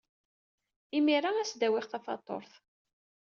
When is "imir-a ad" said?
0.97-1.37